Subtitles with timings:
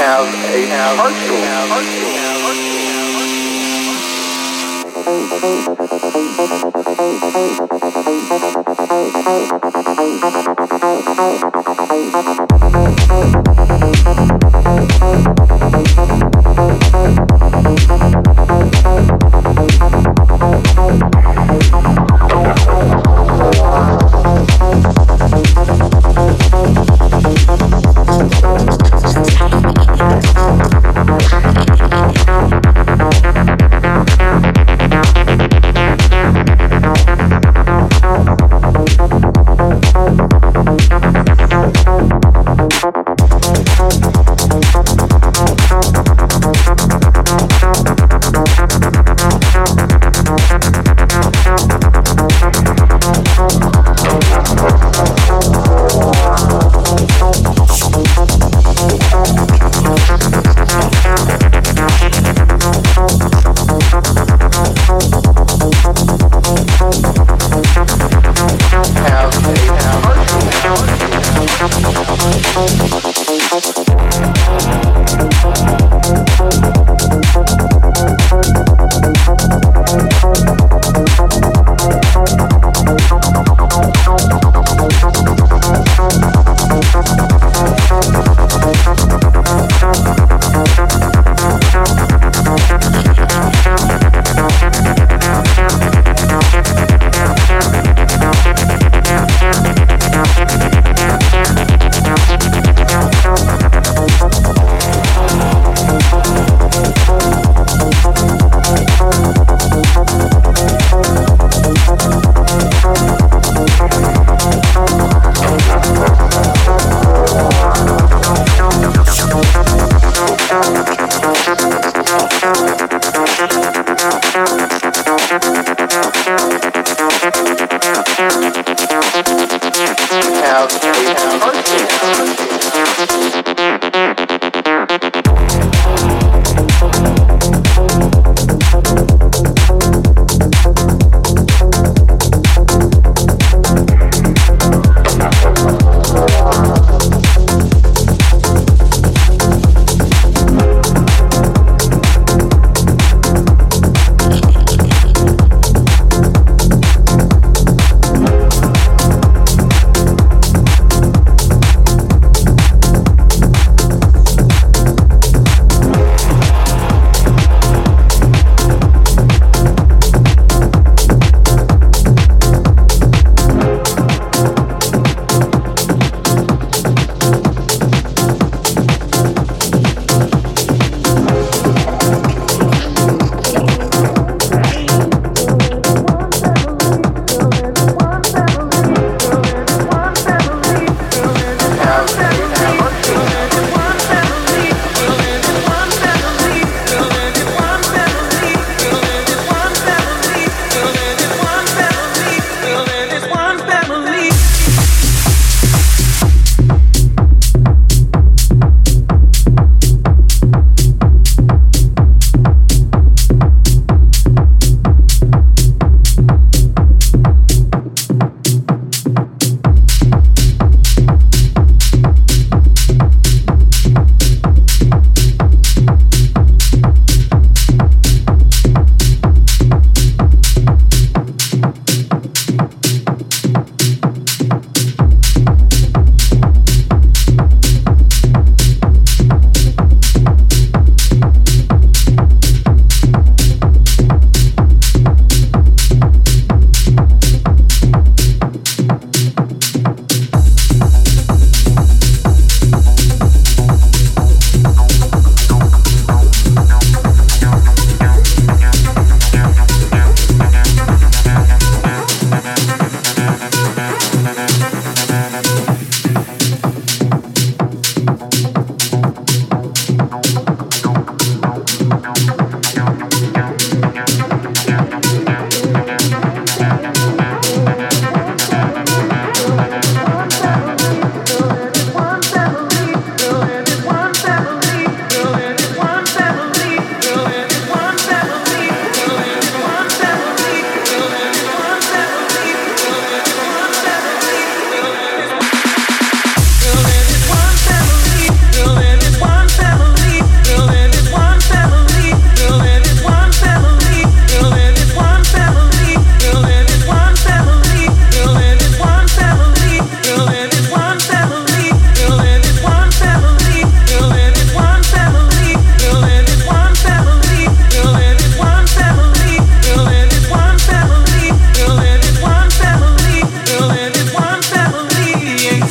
[0.00, 2.20] have a partial.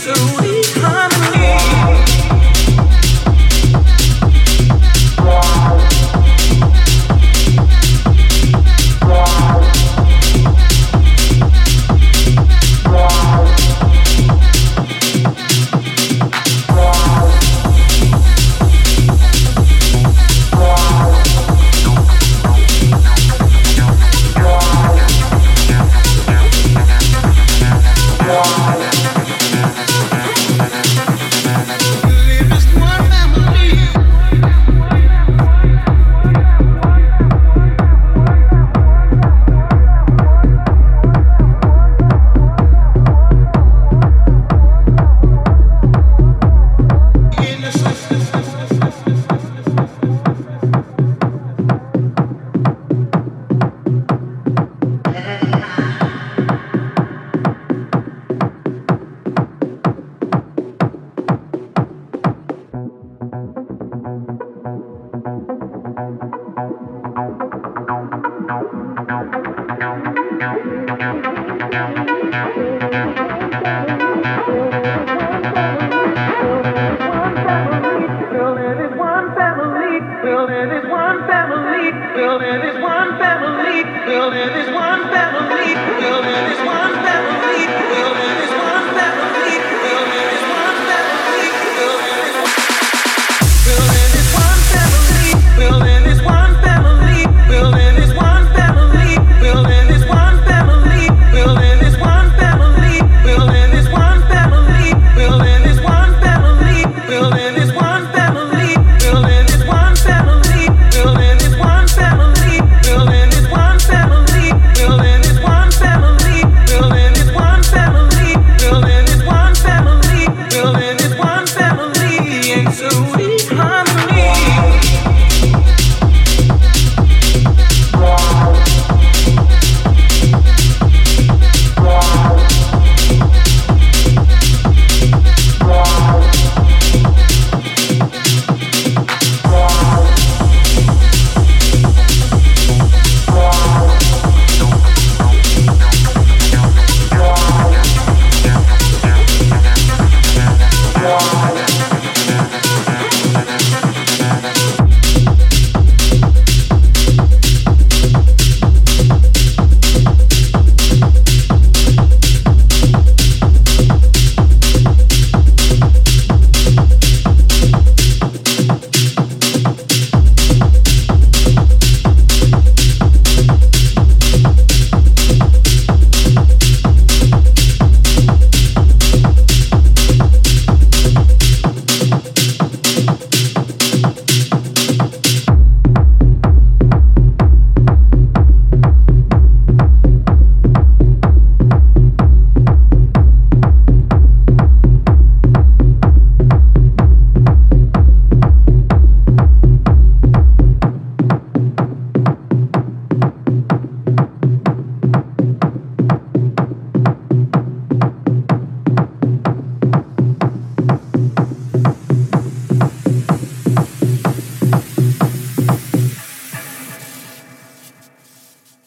[0.09, 0.48] You.